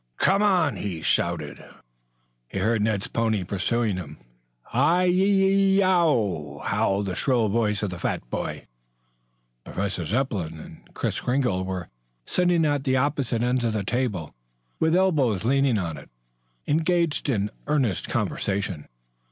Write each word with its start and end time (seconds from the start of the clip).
"Come 0.17 0.41
on!" 0.41 0.77
he 0.77 1.03
shouted. 1.03 1.63
He 2.49 2.57
heard 2.57 2.81
Ned's 2.81 3.05
pony 3.07 3.43
pursuing 3.43 3.97
him. 3.97 4.17
"Hi 4.63 5.03
yi 5.03 5.23
yi 5.25 5.79
y 5.79 5.83
e 5.83 5.83
o 5.83 6.55
w!" 6.55 6.59
howled 6.63 7.05
the 7.05 7.13
shrill 7.13 7.49
voice 7.49 7.83
of 7.83 7.91
the 7.91 7.99
fat 7.99 8.27
boy. 8.31 8.65
Professor 9.63 10.03
Zepplin 10.03 10.57
and 10.57 10.91
Kris 10.95 11.19
Kringle 11.19 11.63
were 11.65 11.87
sitting 12.25 12.65
at 12.65 12.87
opposite 12.89 13.43
ends 13.43 13.63
of 13.63 13.73
the 13.73 13.83
table, 13.83 14.33
with 14.79 14.95
elbows 14.95 15.43
leaning 15.45 15.77
on 15.77 15.97
it, 15.97 16.09
engaged 16.65 17.29
in 17.29 17.51
earnest 17.67 18.09
conversation. 18.09 18.87